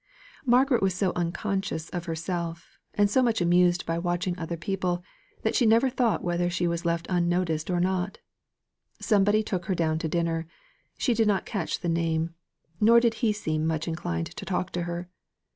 Margaret 0.47 0.81
was 0.81 0.95
so 0.95 1.13
unconscious 1.15 1.87
of 1.89 2.05
herself, 2.05 2.79
and 2.95 3.07
so 3.07 3.21
much 3.21 3.39
amused 3.39 3.85
by 3.85 3.99
watching 3.99 4.35
other 4.39 4.57
people, 4.57 5.03
that 5.43 5.53
she 5.53 5.63
never 5.67 5.91
thought 5.91 6.23
whether 6.23 6.49
she 6.49 6.67
was 6.67 6.85
left 6.85 7.05
unnoticed 7.07 7.69
or 7.69 7.79
not. 7.79 8.17
Somebody 8.99 9.43
took 9.43 9.65
her 9.65 9.75
down 9.75 9.99
to 9.99 10.07
dinner; 10.09 10.47
she 10.97 11.13
did 11.13 11.27
not 11.27 11.45
catch 11.45 11.81
the 11.81 11.87
name; 11.87 12.33
nor 12.79 12.99
did 12.99 13.13
he 13.21 13.31
seem 13.31 13.67
much 13.67 13.87
inclined 13.87 14.35
to 14.35 14.43
talk 14.43 14.71
to 14.71 14.85
her. 14.85 15.07